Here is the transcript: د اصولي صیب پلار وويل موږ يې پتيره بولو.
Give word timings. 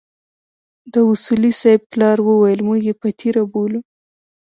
د 0.93 0.95
اصولي 1.11 1.51
صیب 1.61 1.81
پلار 1.91 2.17
وويل 2.27 2.59
موږ 2.67 2.79
يې 2.89 2.95
پتيره 3.01 3.43
بولو. 3.51 3.79